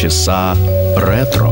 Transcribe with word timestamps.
полчаса 0.00 0.56
ретро. 0.96 1.50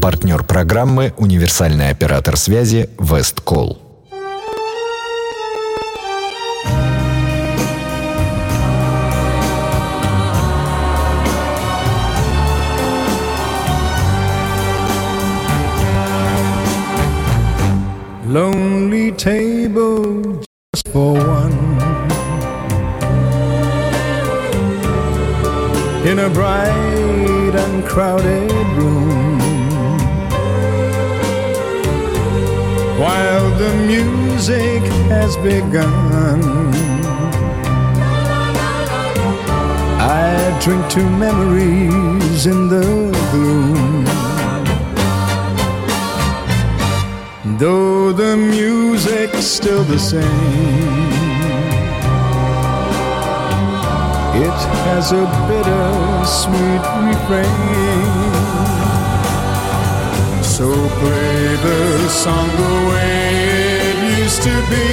Партнер 0.00 0.44
программы 0.44 1.12
«Универсальный 1.18 1.90
оператор 1.90 2.38
связи 2.38 2.88
Весткол». 2.98 3.82
Lonely 18.26 19.12
table 19.16 20.42
just 20.74 20.88
for 20.92 21.14
one. 21.14 21.65
In 26.06 26.20
a 26.20 26.30
bright 26.30 27.54
and 27.64 27.84
crowded 27.84 28.52
room. 28.78 29.40
While 32.96 33.50
the 33.58 33.74
music 33.86 34.82
has 35.10 35.36
begun. 35.38 36.40
I 39.98 40.56
drink 40.62 40.88
to 40.90 41.02
memories 41.10 42.46
in 42.46 42.68
the 42.68 42.86
gloom. 43.32 44.04
Though 47.58 48.12
the 48.12 48.36
music's 48.36 49.44
still 49.44 49.82
the 49.82 49.98
same, 49.98 51.15
it 54.44 54.58
has 54.86 55.12
a 55.12 55.24
bitter 55.48 55.88
sweet 56.24 56.84
refrain. 57.08 58.32
So 60.42 60.66
play 61.00 61.56
the 61.66 62.08
song 62.08 62.48
the 62.48 62.74
way 62.90 63.16
it 63.90 63.98
used 64.20 64.42
to 64.42 64.54
be. 64.70 64.88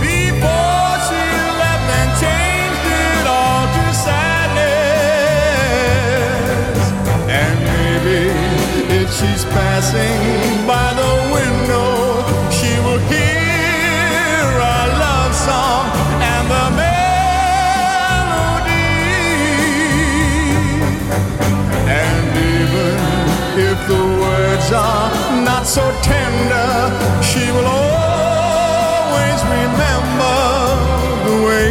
Before 0.00 0.92
she 1.06 1.24
left 1.62 1.88
and 2.00 2.10
changed 2.22 2.86
it 3.10 3.26
all 3.26 3.64
to 3.76 3.86
sadness. 4.06 4.76
And 7.42 7.56
maybe 7.70 8.20
if 9.00 9.08
she's 9.18 9.44
passing 9.56 10.66
by 10.66 10.88
the 11.00 11.12
window, 11.34 11.65
so 25.66 25.82
tender, 26.00 26.70
she 27.22 27.50
will 27.50 27.66
always 27.66 29.40
remember 29.58 30.38
the 31.26 31.36
way 31.44 31.70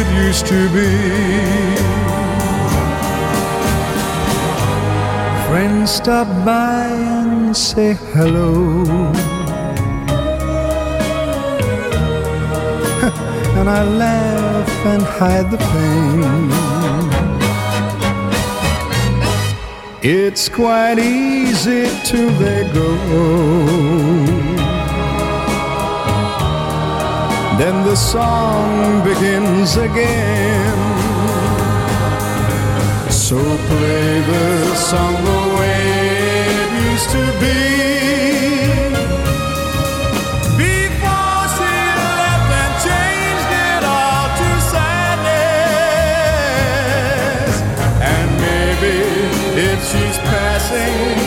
it 0.00 0.06
used 0.26 0.44
to 0.46 0.68
be. 0.74 0.90
Friends 5.46 5.92
stop 5.92 6.26
by 6.44 6.88
and 6.88 7.56
say 7.56 7.94
hello. 8.12 8.82
and 13.58 13.68
I 13.70 13.84
laugh 13.84 14.86
and 14.86 15.02
hide 15.02 15.48
the 15.52 15.58
pain. 15.58 16.85
It's 20.08 20.48
quite 20.48 21.00
easy 21.00 21.90
till 22.04 22.30
they 22.38 22.62
go. 22.72 22.96
Then 27.58 27.84
the 27.84 27.96
song 27.96 29.02
begins 29.02 29.76
again. 29.76 30.78
So 33.10 33.36
play 33.66 34.20
the 34.20 34.74
song 34.76 35.14
the 35.24 35.95
she's 49.82 50.18
passing 50.18 51.25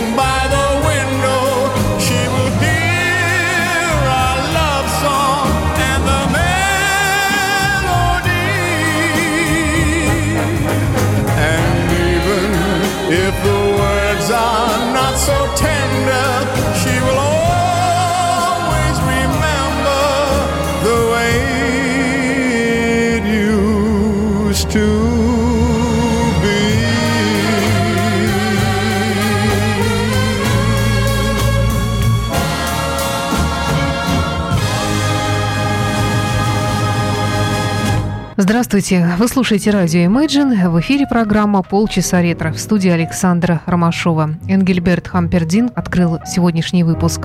Здравствуйте, 38.71 39.15
вы 39.17 39.27
слушаете 39.27 39.71
радио 39.71 40.01
Imagine. 40.01 40.69
В 40.69 40.79
эфире 40.79 41.07
программа 41.07 41.63
«Полчаса 41.63 42.21
ретро» 42.21 42.51
в 42.51 42.59
студии 42.59 42.91
Александра 42.91 43.63
Ромашова. 43.65 44.35
Энгельберт 44.47 45.07
Хампердин 45.07 45.71
открыл 45.75 46.19
сегодняшний 46.27 46.83
выпуск. 46.83 47.21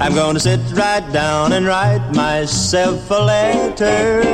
I'm 0.00 0.14
gonna 0.16 0.40
sit 0.40 0.58
right 0.74 1.04
down 1.12 1.52
and 1.52 1.64
write 1.64 2.02
myself 2.12 3.08
a 3.08 3.24
letter 3.24 4.24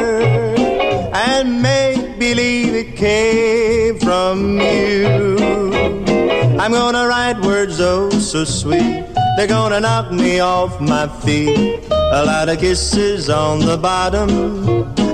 and 1.12 1.60
make 1.60 2.19
believe 2.19 2.74
it 2.74 2.97
came 2.97 3.98
from 3.98 4.59
you. 4.59 5.42
I'm 6.59 6.72
gonna 6.72 7.06
write 7.06 7.38
words 7.44 7.82
oh 7.82 8.09
so 8.09 8.44
sweet, 8.44 9.04
they're 9.37 9.47
gonna 9.47 9.81
knock 9.81 10.12
me 10.12 10.41
off 10.41 10.81
my 10.81 11.06
feet. 11.25 11.81
A 11.91 12.25
lot 12.25 12.48
of 12.48 12.59
kisses 12.59 13.31
on 13.31 13.60
the 13.60 13.76
bottom. 13.76 14.31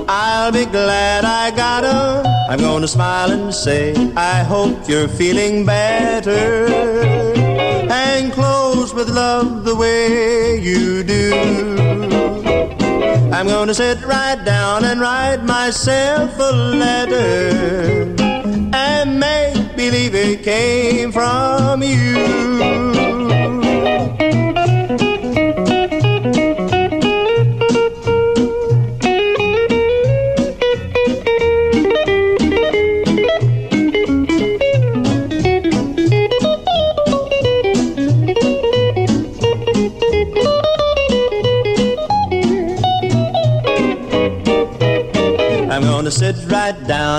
I'll 0.07 0.51
be 0.51 0.65
glad 0.65 1.23
I 1.23 1.51
got 1.51 1.83
'em. 1.85 2.25
I'm 2.49 2.59
gonna 2.59 2.87
smile 2.87 3.31
and 3.31 3.53
say, 3.53 3.93
I 4.17 4.43
hope 4.43 4.89
you're 4.89 5.07
feeling 5.07 5.65
better 5.65 6.65
and 7.89 8.33
close 8.33 8.93
with 8.93 9.09
love 9.09 9.63
the 9.65 9.75
way 9.75 10.59
you 10.59 11.03
do. 11.03 11.33
I'm 13.31 13.47
gonna 13.47 13.73
sit 13.73 14.03
right 14.05 14.43
down 14.43 14.83
and 14.83 14.99
write 14.99 15.43
myself 15.43 16.31
a 16.39 16.51
letter 16.51 18.15
and 18.73 19.19
make 19.19 19.75
believe 19.77 20.15
it 20.15 20.43
came 20.43 21.11
from 21.11 21.83
you. 21.83 23.08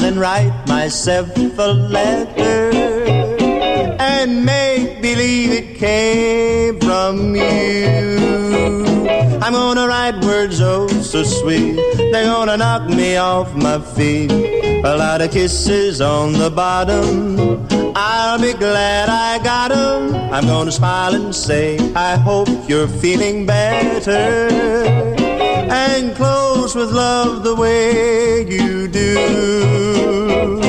Down 0.00 0.12
and 0.12 0.20
write 0.20 0.52
myself 0.66 1.28
a 1.36 1.72
letter 1.72 2.70
and 4.00 4.44
make 4.44 5.02
believe 5.02 5.50
it 5.52 5.76
came 5.76 6.78
from 6.80 7.34
you. 7.34 9.08
I'm 9.42 9.52
gonna 9.52 9.86
write 9.86 10.22
words 10.24 10.60
oh 10.60 10.88
so 10.88 11.22
sweet, 11.22 11.76
they're 11.96 12.24
gonna 12.24 12.56
knock 12.56 12.88
me 12.88 13.16
off 13.16 13.54
my 13.54 13.80
feet. 13.80 14.30
A 14.84 14.96
lot 14.96 15.20
of 15.20 15.30
kisses 15.30 16.00
on 16.00 16.32
the 16.32 16.50
bottom. 16.50 17.66
I'll 17.94 18.40
be 18.40 18.54
glad 18.54 19.08
I 19.08 19.42
got 19.42 19.72
'em. 19.72 20.14
I'm 20.32 20.46
gonna 20.46 20.72
smile 20.72 21.14
and 21.14 21.34
say, 21.34 21.78
I 21.94 22.16
hope 22.16 22.48
you're 22.68 22.88
feeling 22.88 23.46
better 23.46 25.19
and 25.96 26.14
close 26.14 26.74
with 26.74 26.90
love 26.92 27.42
the 27.42 27.54
way 27.54 28.46
you 28.48 28.88
do. 28.88 30.60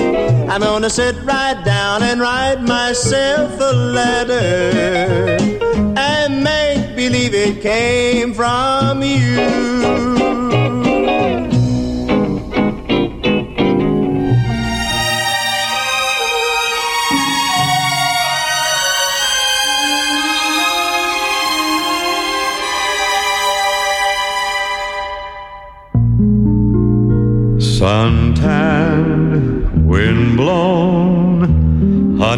I'm 0.49 0.61
gonna 0.61 0.89
sit 0.89 1.15
right 1.23 1.59
down 1.63 2.03
and 2.03 2.19
write 2.19 2.61
myself 2.61 3.51
a 3.59 3.73
letter 3.73 5.37
and 5.97 6.43
make 6.43 6.95
believe 6.95 7.33
it 7.33 7.61
came 7.61 8.33
from 8.33 9.01
you. 9.03 10.60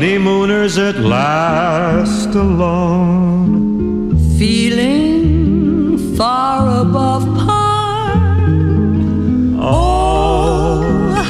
Honeymooners 0.03 0.77
at 0.77 0.97
last 0.97 2.35
alone. 2.35 4.17
Feeling 4.38 5.97
far 6.17 6.81
above 6.81 7.23
par. 7.38 8.11
Oh, 9.61 10.81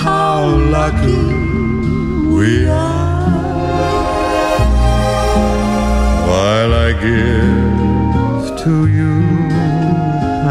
how 0.06 0.48
lucky 0.78 1.24
we 2.36 2.66
are. 2.66 3.30
While 6.28 6.74
I 6.74 6.94
give 7.08 8.46
to 8.64 8.88
you 8.88 9.16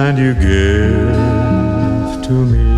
and 0.04 0.16
you 0.16 0.34
give 0.34 2.22
to 2.28 2.34
me. 2.52 2.71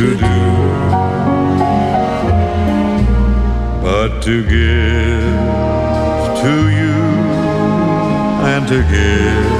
To 0.00 0.16
do 0.16 0.40
but 3.82 4.22
to 4.22 4.42
give 4.44 5.34
to 6.42 6.54
you 6.78 7.00
and 8.48 8.66
to 8.66 8.78
give 8.90 9.59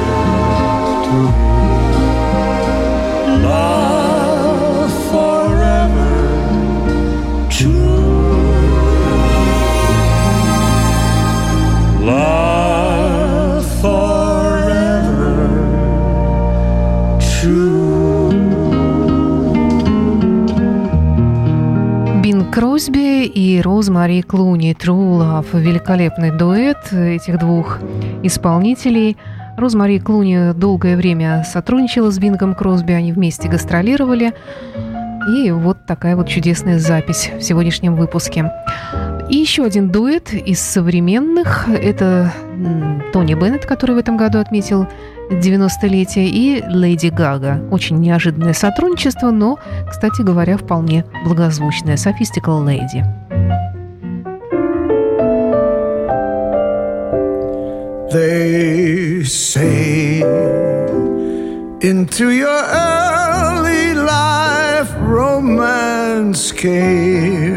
Кросби 22.60 23.24
и 23.24 23.62
Розмари 23.62 24.20
Клуни 24.20 24.74
True. 24.74 25.42
Великолепный 25.58 26.30
дуэт 26.30 26.92
этих 26.92 27.38
двух 27.38 27.78
исполнителей. 28.22 29.16
Розмари 29.56 29.98
Клуни 29.98 30.52
долгое 30.52 30.98
время 30.98 31.42
сотрудничала 31.50 32.10
с 32.10 32.18
Бингом 32.18 32.54
Кросби, 32.54 32.92
они 32.92 33.14
вместе 33.14 33.48
гастролировали. 33.48 34.34
И 35.34 35.50
вот 35.52 35.86
такая 35.86 36.16
вот 36.16 36.28
чудесная 36.28 36.78
запись 36.78 37.30
в 37.34 37.40
сегодняшнем 37.40 37.96
выпуске. 37.96 38.52
И 39.30 39.36
еще 39.36 39.64
один 39.64 39.88
дуэт 39.90 40.34
из 40.34 40.60
современных. 40.60 41.66
Это 41.66 42.30
Тони 43.14 43.32
Беннет, 43.32 43.64
который 43.64 43.94
в 43.94 43.98
этом 43.98 44.18
году 44.18 44.38
отметил 44.38 44.86
90-летие, 45.30 46.28
и 46.28 46.62
Леди 46.68 47.08
Гага. 47.08 47.60
Очень 47.70 47.98
неожиданное 47.98 48.52
сотрудничество, 48.52 49.30
но, 49.30 49.58
кстати 49.88 50.22
говоря, 50.22 50.56
вполне 50.56 51.04
благозвучное. 51.24 51.96
Sophistical 51.96 52.64
Lady. 52.64 53.04
They 58.12 59.22
say 59.22 60.20
into 61.80 62.30
your 62.30 62.48
early 62.48 63.94
life 63.94 64.90
romance 64.98 66.50
came, 66.50 67.56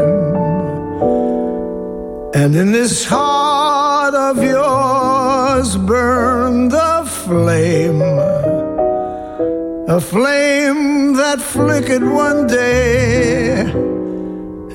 and 2.35 2.55
in 2.55 2.71
this 2.71 3.03
heart 3.03 4.13
of 4.13 4.43
yours 4.43 5.75
burned 5.75 6.71
the 6.71 6.92
flame, 7.33 8.01
a 9.87 9.99
flame 9.99 11.13
that 11.13 11.39
flickered 11.41 12.03
one 12.03 12.45
day 12.45 13.61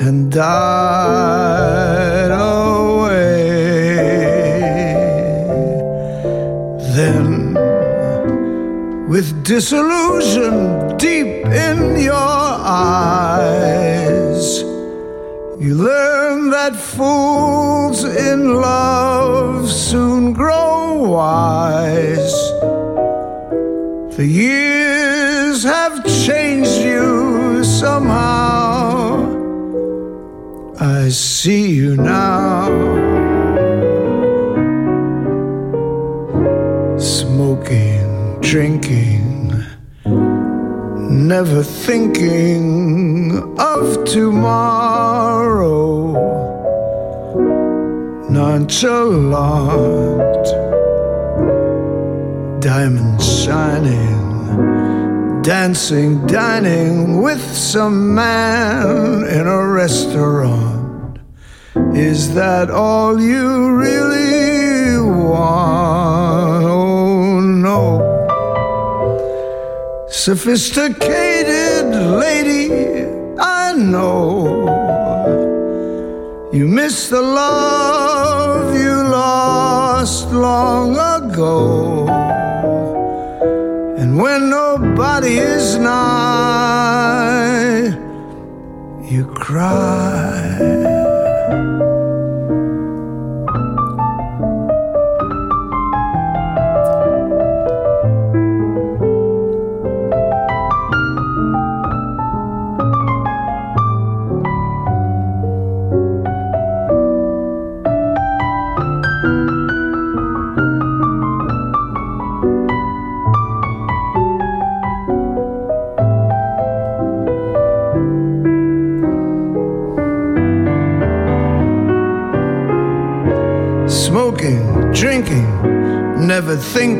and 0.05 0.33
died 0.33 1.53
away. 2.33 3.38
Then, 6.99 7.55
with 9.09 9.29
disillusion 9.45 10.55
deep 10.97 11.47
in 11.69 11.79
your 12.11 12.38
eyes, 12.91 14.47
you 15.65 15.73
learn 15.91 16.50
that 16.50 16.75
fools 16.75 18.03
in 18.03 18.41
love 18.55 19.71
soon 19.71 20.33
grow 20.33 20.79
wise. 21.09 22.27
The 24.18 24.26
years 24.26 25.62
have 25.62 26.04
changed 26.26 26.80
you 26.80 27.62
somehow. 27.62 29.22
I 30.80 31.08
see 31.08 31.70
you 31.70 31.96
now. 31.96 32.66
Smoking, 36.98 38.40
drinking, 38.40 39.62
never 41.28 41.62
thinking 41.62 43.56
of 43.60 44.04
tomorrow. 44.04 45.68
Nonchalant, 48.28 49.28
diamonds 52.61 53.45
shining, 53.45 55.43
dancing, 55.43 56.27
dining 56.27 57.23
with 57.23 57.41
some 57.41 58.15
man 58.15 59.25
in 59.29 59.47
a 59.47 59.67
restaurant. 59.67 61.21
Is 61.95 62.35
that 62.35 62.71
all 62.71 63.21
you 63.21 63.77
really 63.77 64.99
want? 64.99 66.65
Oh 66.65 67.41
no. 67.41 68.05
Sophisticated 70.11 71.95
lady, 71.95 73.07
I 73.38 73.73
know 73.73 74.88
you 76.53 76.67
miss 76.67 77.09
the 77.09 77.23
love 77.23 78.75
you 78.75 78.95
lost 79.09 80.33
long 80.33 80.97
ago. 80.97 82.27
And 84.00 84.17
when 84.17 84.49
nobody 84.49 85.38
is 85.38 85.76
nigh, 85.76 85.99
you 89.02 89.26
cry. 89.26 90.98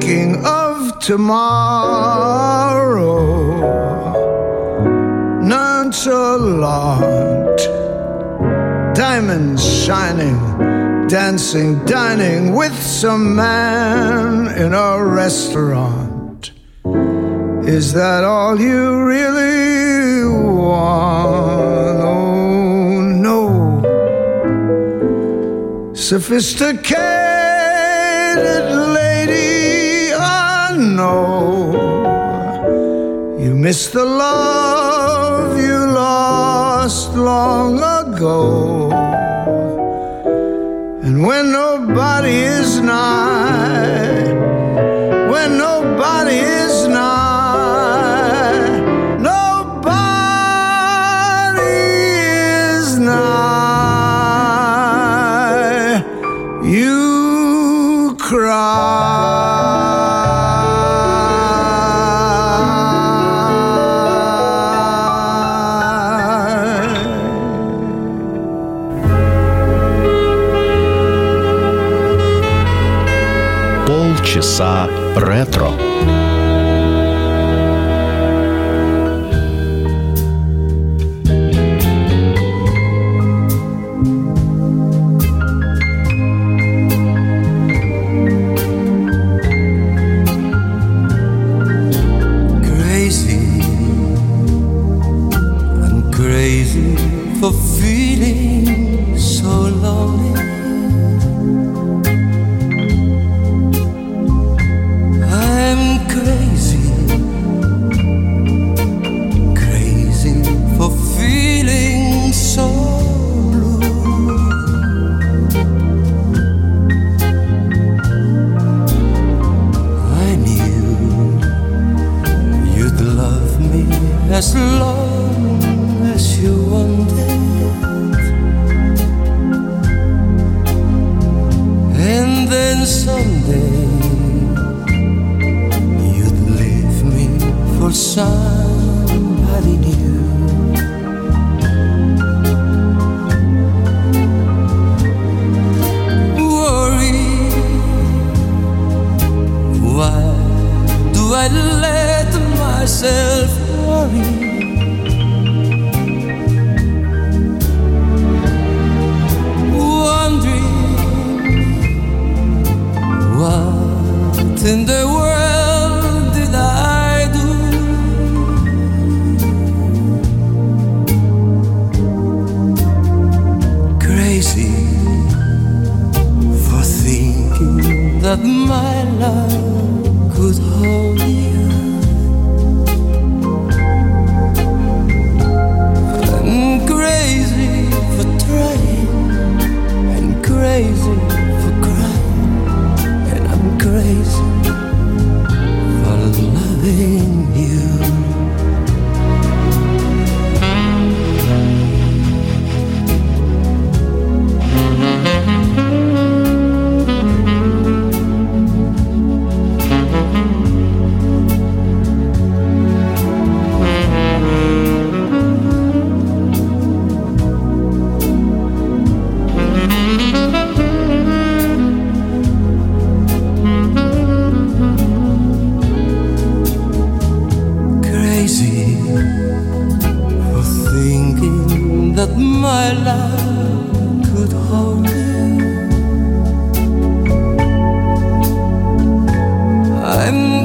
Thinking 0.01 0.45
of 0.45 0.99
tomorrow. 1.01 1.49
Nonchalant, 5.43 5.97
diamonds 8.95 9.85
shining, 9.85 10.39
dancing, 11.09 11.85
dining 11.85 12.55
with 12.55 12.81
some 12.81 13.35
man 13.35 14.47
in 14.57 14.73
a 14.73 15.05
restaurant. 15.05 16.53
Is 17.67 17.93
that 17.95 18.23
all 18.25 18.61
you 18.61 19.03
really 19.03 20.25
want? 20.55 22.01
Oh 22.01 23.01
no. 23.01 23.83
Sophisticated 25.95 27.19
know 30.79 31.73
you 33.39 33.55
miss 33.55 33.89
the 33.89 34.05
love 34.05 35.59
you 35.59 35.79
lost 35.93 37.15
long 37.15 37.77
ago. 37.79 38.91
And 41.03 41.27
when 41.27 41.53
nobody 41.53 42.37
is 42.59 42.81
nigh, 42.81 44.33
when 45.33 45.59
nobody 45.59 46.37
is 46.37 46.78
за 74.59 74.89
ретро. 75.17 75.71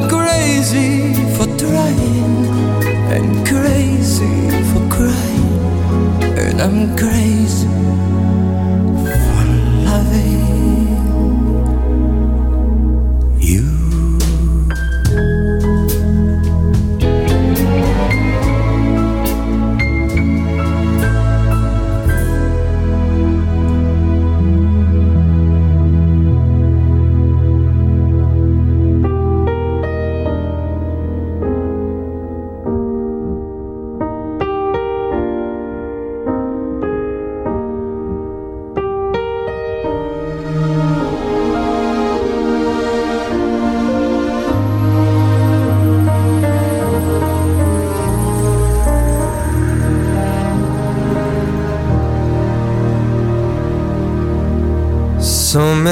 Crazy 0.10 1.14
for 1.36 1.46
trying 1.58 2.48
and 3.14 3.48
crazy 3.48 4.50
for 4.72 4.82
crying. 4.90 5.54
And 6.40 6.60
I'm 6.60 6.98
crazy 6.98 7.73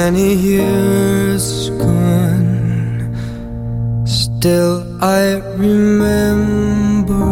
many 0.04 0.34
years 0.34 1.70
gone, 1.82 3.14
still 4.04 4.74
I 5.00 5.22
remember. 5.66 7.28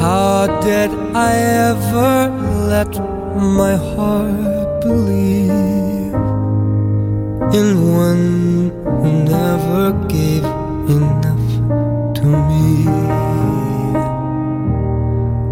How 0.00 0.32
did 0.66 0.90
I 1.28 1.32
ever 1.70 2.14
let 2.72 2.92
my 3.58 3.74
heart 3.90 4.68
believe 4.86 6.14
in 7.58 7.68
one 8.06 8.26
who 8.98 9.08
never 9.38 9.82
gave 10.16 10.46
enough 10.98 11.48
to 12.18 12.26
me? 12.48 12.66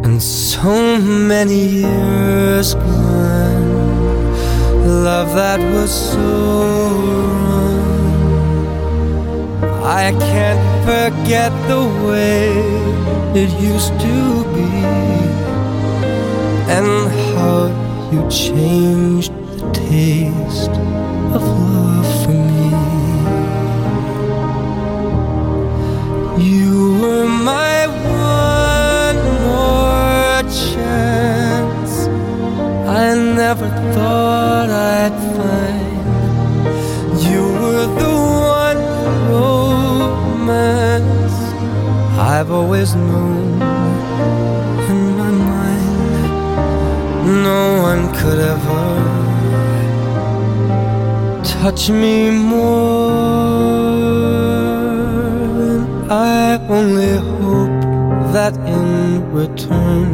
And 0.05 0.17
so 0.21 0.75
many 1.33 1.63
I 10.05 10.13
can't 10.13 10.61
forget 10.85 11.51
the 11.67 11.83
way 12.07 12.53
it 13.43 13.51
used 13.59 13.89
to 13.89 14.45
be, 14.53 14.69
and 16.77 17.09
how 17.33 17.73
you 18.13 18.21
changed 18.29 19.33
the 19.57 19.73
taste 19.73 20.75
always 42.75 42.95
known 42.97 43.63
in 44.91 45.01
my 45.17 45.31
mind. 45.31 45.93
No 47.45 47.83
one 47.91 48.03
could 48.17 48.41
ever 48.55 48.85
touch 51.45 51.89
me 51.89 52.31
more. 52.33 53.13
And 55.69 55.85
I 56.11 56.59
only 56.69 57.15
hope 57.39 57.81
that 58.33 58.55
in 58.67 59.33
return 59.33 60.09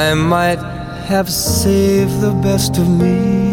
I 0.00 0.14
might 0.14 0.62
have 1.10 1.28
saved 1.28 2.20
the 2.20 2.34
best 2.46 2.78
of 2.78 2.88
me 2.88 3.43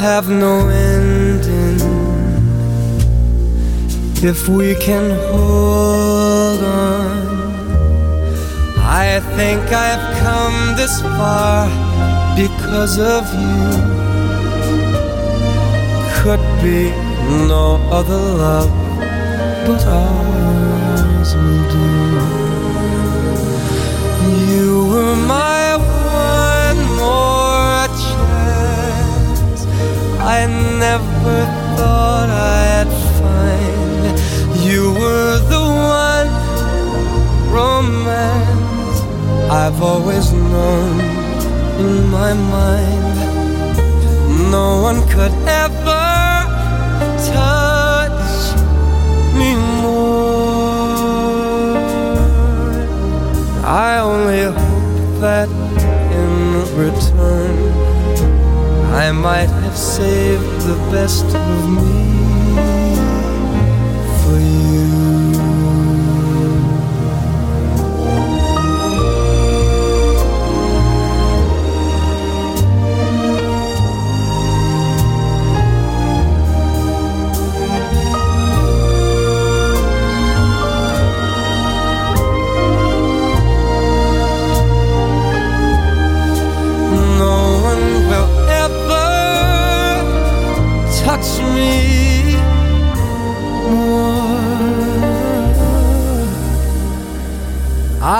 have 0.00 0.30
no 0.30 0.66
ending 0.68 1.78
if 4.22 4.48
we 4.48 4.74
can 4.76 5.10
hold 5.30 6.64
on. 6.64 7.10
I 8.78 9.20
think 9.36 9.60
I've 9.60 10.06
come 10.24 10.74
this 10.74 11.02
far 11.02 11.68
because 12.34 12.98
of 12.98 13.24
you. 13.42 13.66
Could 16.22 16.44
be 16.62 16.90
no 17.46 17.76
other 17.90 18.22
love 18.44 18.70
but 19.66 19.84
ours 19.86 21.34
will 21.34 21.64
do. 21.76 21.86
You 24.50 24.89
I 30.22 30.46
never 30.78 31.46
thought 31.76 32.28
I'd 32.28 32.90
find 33.18 34.60
you 34.62 34.92
were 34.92 35.38
the 35.48 35.64
one 36.04 36.30
romance 37.50 39.00
I've 39.50 39.82
always 39.82 40.30
known 40.32 41.00
in 41.80 42.06
my 42.10 42.34
mind. 42.34 43.16
No 44.50 44.82
one 44.82 45.00
could 45.08 45.32
ever 45.48 46.06
touch 47.32 48.54
me 49.38 49.56
more. 49.80 50.20
I 53.64 54.00
only 54.00 54.42
hope 54.44 55.20
that 55.20 55.48
in 56.12 56.32
return 56.76 57.69
I 58.92 59.12
might 59.12 59.48
have 59.48 59.76
saved 59.76 60.60
the 60.62 60.76
best 60.90 61.24
of 61.24 61.70
me 61.70 62.19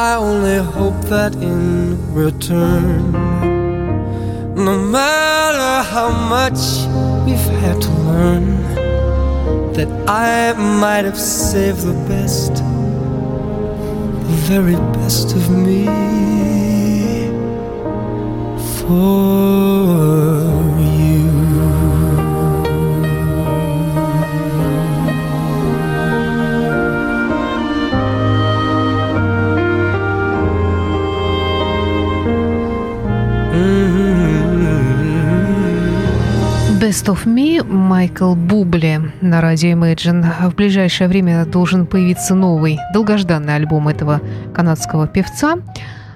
I 0.03 0.15
only 0.15 0.57
hope 0.57 0.99
that 1.11 1.35
in 1.35 2.15
return, 2.15 3.13
no 4.55 4.79
matter 4.79 5.73
how 5.91 6.09
much 6.37 6.61
we've 7.27 7.51
had 7.61 7.83
to 7.83 7.91
learn, 8.09 8.47
that 9.75 9.91
I 10.09 10.55
might 10.55 11.05
have 11.05 11.19
saved 11.19 11.83
the 11.83 11.93
best, 12.09 12.55
the 12.55 14.37
very 14.49 14.77
best 14.97 15.37
of 15.37 15.51
me 15.51 15.85
for 18.79 20.70
Best 36.91 37.07
of 37.07 37.25
Me 37.25 37.63
Майкл 37.63 38.35
Бубли 38.35 39.01
на 39.21 39.41
радио 39.41 39.71
Imagine. 39.71 40.51
В 40.51 40.57
ближайшее 40.57 41.07
время 41.07 41.47
должен 41.47 41.87
появиться 41.87 42.35
новый, 42.35 42.81
долгожданный 42.93 43.55
альбом 43.55 43.87
этого 43.87 44.21
канадского 44.53 45.07
певца. 45.07 45.59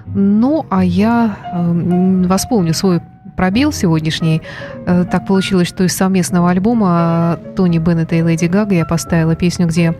Ну, 0.05 0.65
а 0.69 0.83
я 0.83 1.37
э, 1.53 2.25
восполню 2.27 2.73
свой 2.73 2.99
пробел 3.35 3.71
сегодняшний. 3.71 4.41
Э, 4.85 5.05
так 5.09 5.27
получилось, 5.27 5.67
что 5.67 5.83
из 5.83 5.95
совместного 5.95 6.49
альбома 6.49 7.39
Тони 7.55 7.77
Беннета 7.77 8.15
и 8.15 8.21
Леди 8.21 8.45
Гага 8.45 8.75
я 8.75 8.85
поставила 8.85 9.35
песню, 9.35 9.67
где 9.67 9.93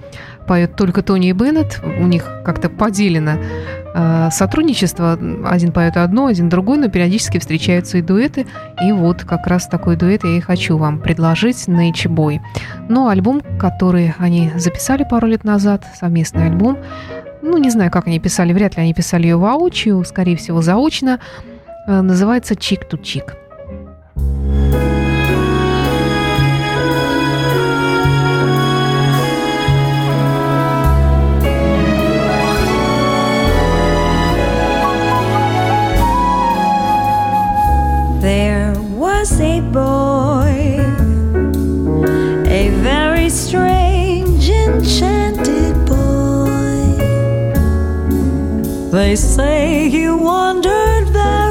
поют 0.48 0.76
только 0.76 1.02
Тони 1.02 1.30
и 1.30 1.34
Беннет. 1.34 1.82
У 1.84 2.06
них 2.08 2.26
как-то 2.43 2.69
поделено 2.69 3.38
э, 3.93 4.30
сотрудничество. 4.32 5.17
Один 5.45 5.71
поет 5.71 5.98
одно, 5.98 6.28
один 6.28 6.50
другой, 6.50 6.78
но 6.78 6.89
периодически 6.89 7.39
встречаются 7.39 7.98
и 7.98 8.02
дуэты. 8.02 8.45
И 8.84 8.91
вот 8.91 9.24
как 9.24 9.48
раз 9.48 9.67
такой 9.67 9.95
дуэт 9.95 10.24
я 10.24 10.38
и 10.38 10.41
хочу 10.41 10.78
вам 10.78 11.00
предложить 11.00 11.67
Nature 11.67 12.13
Boy. 12.13 12.39
Но 12.89 13.10
альбом, 13.10 13.41
который 13.60 14.13
они 14.17 14.52
записали 14.56 15.06
пару 15.10 15.28
лет 15.28 15.43
назад, 15.43 15.84
совместный 16.00 16.48
альбом, 16.48 16.78
ну, 17.41 17.58
не 17.58 17.69
знаю, 17.69 17.91
как 17.91 18.08
они 18.08 18.19
писали, 18.19 18.54
вряд 18.54 18.76
ли 18.76 18.84
они 18.84 18.93
писали 18.93 19.24
ее 19.24 19.38
воочию, 19.38 20.04
скорее 20.04 20.36
всего, 20.36 20.62
заочно, 20.62 21.19
э, 21.19 21.55
называется 21.87 22.55
«Чик-ту-чик». 22.55 23.37
There 38.20 38.75
was 38.99 39.40
a 39.40 39.61
boy, 39.61 40.79
a 42.46 42.68
very 42.83 43.31
strange, 43.31 44.51
enchanted 44.51 45.75
boy. 45.87 46.99
They 48.92 49.16
say 49.16 49.88
he 49.88 50.11
wandered 50.11 51.09
very 51.09 51.43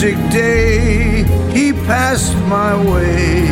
Day, 0.00 1.24
he 1.52 1.72
passed 1.72 2.34
my 2.48 2.74
way. 2.90 3.46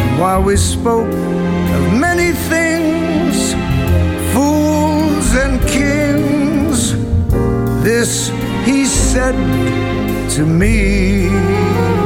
And 0.00 0.18
while 0.18 0.42
we 0.42 0.56
spoke 0.56 1.06
of 1.06 2.00
many 2.00 2.32
things, 2.32 3.52
fools 4.32 5.36
and 5.36 5.60
kings, 5.68 6.94
this 7.84 8.30
he 8.64 8.86
said 8.86 9.36
to 10.30 10.44
me. 10.44 12.03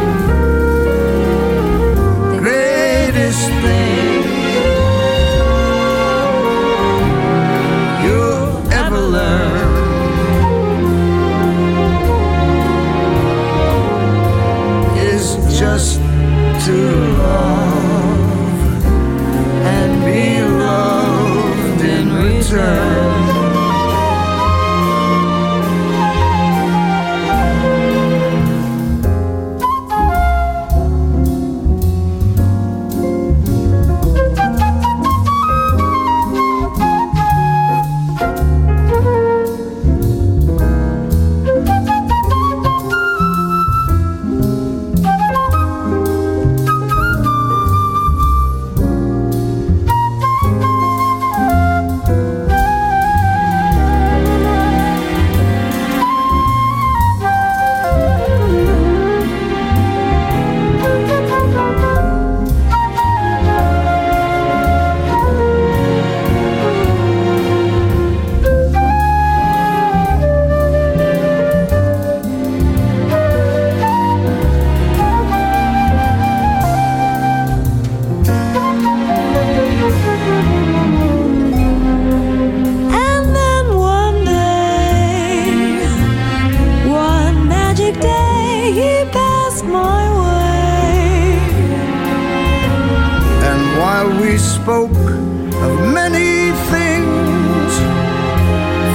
We 94.28 94.36
spoke 94.36 94.90
of 94.90 95.72
many 95.94 96.52
things, 96.72 97.72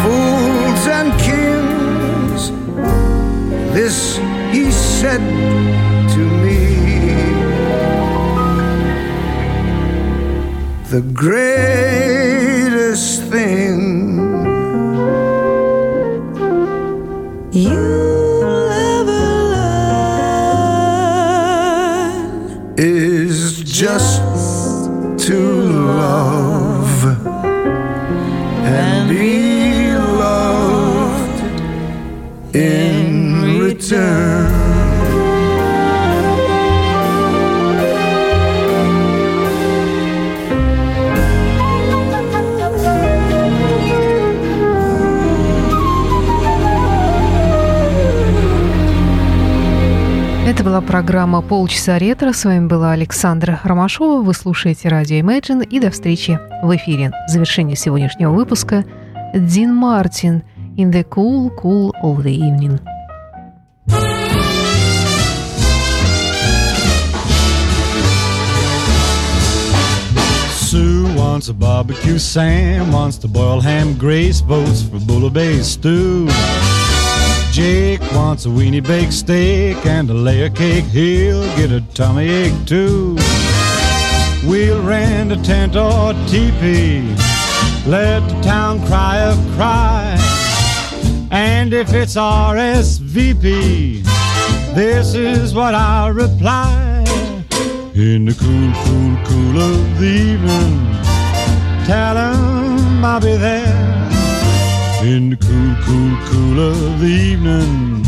fools 0.03 0.83
and 0.97 1.09
kings, 1.27 2.51
this 3.73 4.17
he 4.51 4.69
said 4.69 5.23
to 6.13 6.23
me. 6.43 6.59
The 10.91 11.01
greatest 11.01 12.02
Это 50.63 50.69
была 50.69 50.81
программа 50.81 51.41
«Полчаса 51.41 51.99
ретро». 51.99 52.31
С 52.31 52.45
вами 52.45 52.67
была 52.67 52.91
Александра 52.91 53.59
Ромашова. 53.65 54.21
Вы 54.21 54.33
слушаете 54.33 54.87
радио 54.87 55.17
Imagine. 55.17 55.67
И 55.67 55.77
до 55.77 55.91
встречи 55.91 56.39
в 56.63 56.73
эфире. 56.77 57.11
Завершение 57.27 57.75
сегодняшнего 57.75 58.31
выпуска 58.31 58.85
Дин 59.35 59.75
Мартин 59.75 60.43
«In 60.77 60.89
the 60.89 61.03
cool, 61.03 61.51
cool 61.61 61.91
of 62.01 62.23
the 62.23 62.33
evening». 62.33 62.79
Sue 70.53 71.13
wants 71.17 71.49
a 71.49 71.53
barbecue, 71.53 72.17
Sam 72.17 72.93
wants 72.93 73.17
to 73.17 73.27
boil 73.27 73.59
ham, 73.59 73.97
Grace 73.97 74.39
votes 74.39 74.81
for 74.81 75.05
Bulla 75.05 75.29
Bay 75.29 75.61
stew. 75.61 76.29
Jake 77.53 78.01
wants 78.13 78.47
a 78.47 78.49
weenie 78.49 78.81
baked 78.81 79.13
steak 79.13 79.85
and 79.85 80.09
a 80.09 80.13
layer 80.13 80.49
cake. 80.49 80.85
He'll 80.85 81.45
get 81.55 81.71
a 81.71 81.81
tummy 81.93 82.27
ache 82.27 82.65
too. 82.65 83.15
We'll 84.43 84.81
rent 84.81 85.31
a 85.31 85.37
tent 85.43 85.75
or 85.75 86.13
teepee. 86.27 87.15
Let 87.85 88.27
the 88.27 88.41
town 88.41 88.83
cry 88.87 89.17
a 89.17 89.35
cry. 89.55 90.17
And 91.29 91.75
if 91.75 91.93
it's 91.93 92.15
RSVP, 92.15 94.01
this 94.73 95.13
is 95.13 95.53
what 95.53 95.75
I'll 95.75 96.11
reply. 96.11 97.05
In 97.93 98.25
the 98.25 98.33
cool, 98.33 98.73
cool, 98.83 99.15
cool 99.27 99.61
of 99.61 99.99
the 99.99 100.07
evening, 100.07 100.91
tell 101.85 102.17
'em 102.17 103.05
I'll 103.05 103.21
be 103.21 103.37
there. 103.37 104.02
In 105.03 105.31
the 105.31 105.35
cool, 105.35 105.75
cool, 105.83 106.17
cool 106.27 106.59
of 106.61 107.01
the 107.01 107.07
evening, 107.07 108.05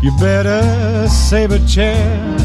you 0.00 0.16
better 0.20 1.08
save 1.08 1.50
a 1.50 1.58
chair. 1.66 2.38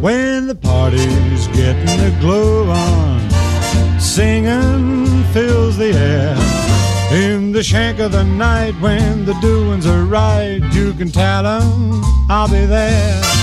When 0.00 0.48
the 0.48 0.56
party's 0.56 1.46
getting 1.48 1.86
the 1.86 2.16
glow 2.20 2.68
on, 2.68 4.00
singing 4.00 5.22
fills 5.32 5.76
the 5.76 5.92
air. 5.92 6.36
In 7.12 7.52
the 7.52 7.62
shank 7.62 8.00
of 8.00 8.10
the 8.10 8.24
night, 8.24 8.74
when 8.80 9.24
the 9.24 9.34
doings 9.34 9.86
are 9.86 10.04
right, 10.04 10.60
you 10.72 10.92
can 10.92 11.12
tell 11.12 11.46
'em 11.46 12.02
I'll 12.28 12.48
be 12.48 12.66
there. 12.66 13.41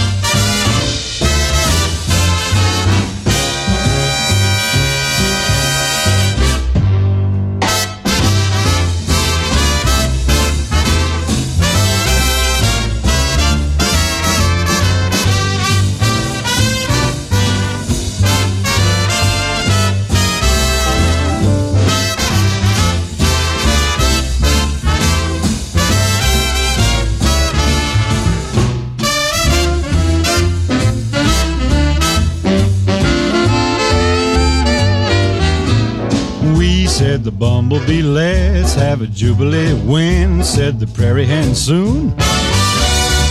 The 37.29 37.37
bumblebee, 37.37 38.01
let's 38.01 38.73
have 38.73 39.01
a 39.01 39.07
jubilee. 39.07 39.73
When 39.85 40.43
said 40.43 40.79
the 40.79 40.87
prairie 40.87 41.25
hen 41.25 41.53
soon? 41.53 42.17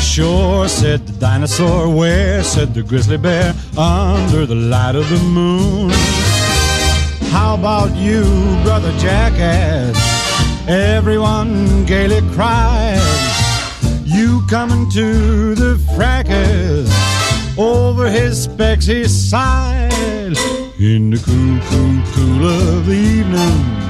Sure, 0.00 0.68
said 0.68 1.06
the 1.06 1.12
dinosaur. 1.18 1.88
Where 1.92 2.44
said 2.44 2.74
the 2.74 2.82
grizzly 2.82 3.16
bear? 3.16 3.54
Under 3.76 4.46
the 4.46 4.54
light 4.54 4.94
of 4.94 5.08
the 5.08 5.18
moon. 5.24 5.90
How 7.32 7.54
about 7.54 7.96
you, 7.96 8.22
brother 8.62 8.92
jackass? 8.98 9.96
Everyone 10.68 11.84
gaily 11.84 12.20
cried. 12.34 13.00
You 14.04 14.42
coming 14.48 14.88
to 14.90 15.54
the 15.56 15.76
fracas? 15.96 16.88
Over 17.58 18.08
his 18.08 18.44
specs 18.44 18.86
he 18.86 19.08
sighed. 19.08 20.36
In 20.78 21.10
the 21.10 21.18
cool, 21.18 21.58
cool, 21.70 22.02
cool 22.14 22.44
of 22.46 22.86
the 22.86 22.92
evening, 22.92 23.87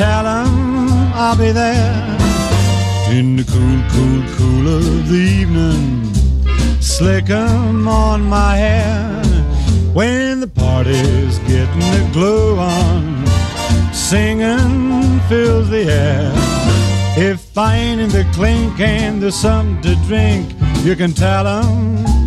tell 0.00 0.26
I'll 0.26 1.36
be 1.36 1.52
there. 1.52 2.16
In 3.10 3.36
the 3.36 3.44
cool, 3.52 3.80
cool, 3.92 4.22
cool 4.36 4.66
of 4.78 5.08
the 5.10 5.22
evening, 5.40 6.14
slick 6.80 7.28
'em 7.28 7.86
on 7.86 8.18
my 8.38 8.52
hair. 8.56 9.22
When 9.92 10.40
the 10.40 10.52
party's 10.64 11.36
getting 11.50 11.86
the 11.96 12.04
glow 12.14 12.58
on, 12.58 13.02
singing 13.92 15.20
fills 15.28 15.68
the 15.68 15.84
air. 16.06 16.32
If 17.30 17.40
I 17.58 17.72
ain't 17.84 18.00
in 18.00 18.10
the 18.20 18.26
clink 18.36 18.80
and 18.80 19.22
there's 19.22 19.40
something 19.48 19.82
to 19.86 19.94
drink, 20.08 20.44
you 20.86 20.96
can 20.96 21.12
tell 21.12 21.44
'em 21.46 21.74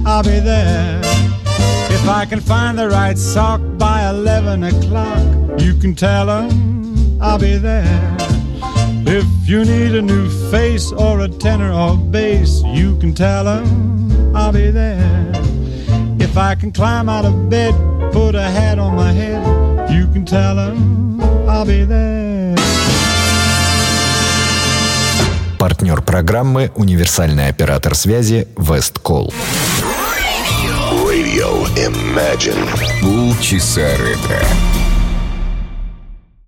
I'll 0.05 0.25
be 0.33 0.39
there. 0.53 1.01
If 1.97 2.03
I 2.21 2.23
can 2.31 2.41
find 2.53 2.77
the 2.77 2.89
right 2.99 3.17
sock 3.17 3.61
by 3.85 3.97
11 4.15 4.63
o'clock, 4.71 5.25
you 5.65 5.73
can 5.81 5.95
tell 5.95 6.29
'em 6.29 6.82
I'll 7.22 7.38
be 7.38 7.58
there. 7.58 8.16
If 9.06 9.26
you 9.48 9.64
need 9.64 9.94
a 9.94 10.02
new 10.02 10.28
face 10.50 10.92
or 10.92 11.20
a 11.20 11.28
tenor 11.28 11.72
or 11.72 11.96
bass, 11.96 12.62
you 12.74 12.96
can 13.00 13.14
tell 13.14 13.48
'em 13.48 14.34
I'll 14.34 14.52
be 14.52 14.70
there. 14.70 15.32
If 16.20 16.36
I 16.36 16.54
can 16.54 16.70
climb 16.72 17.08
out 17.08 17.24
of 17.24 17.48
bed, 17.48 17.74
put 18.12 18.34
a 18.34 18.48
hat 18.48 18.78
on 18.78 18.94
my 18.94 19.12
head, 19.12 19.42
you 19.90 20.06
can 20.12 20.24
tell 20.24 20.58
'em 20.58 21.20
I'll 21.48 21.64
be 21.64 21.84
there. 21.86 22.56
Партнер 25.58 26.02
программы 26.02 26.70
«Универсальный 26.76 27.48
оператор 27.48 27.94
связи 27.94 28.46
Весткол». 28.56 29.32
Radio 31.04 31.66
Imagine. 31.76 32.68
Полчаса 33.00 33.96
ретро. 33.96 34.38